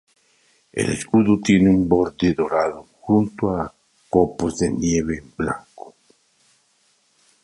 [0.73, 3.71] El escudo tiene un borde dorado junto a
[4.09, 5.93] copos de nieve en blanco.